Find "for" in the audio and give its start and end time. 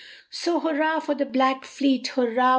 0.99-1.13